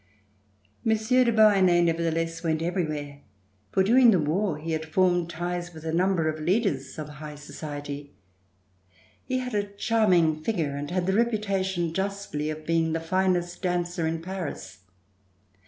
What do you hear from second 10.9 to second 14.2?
the reputation, justly, of being the finest dancer